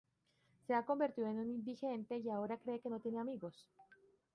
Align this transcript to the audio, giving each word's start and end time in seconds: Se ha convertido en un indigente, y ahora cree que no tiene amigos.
Se 0.65 0.73
ha 0.73 0.83
convertido 0.83 1.27
en 1.27 1.37
un 1.37 1.51
indigente, 1.51 2.17
y 2.17 2.27
ahora 2.31 2.57
cree 2.57 2.79
que 2.79 2.89
no 2.89 3.01
tiene 3.01 3.19
amigos. 3.19 3.67